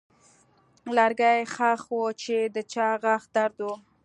لرګی 0.97 1.39
ښخ 1.53 1.81
و 1.93 1.99
چې 2.21 2.37
د 2.55 2.57
چا 2.71 2.87
غاښ 3.01 3.23
درد 3.35 3.57
و. 3.67 3.69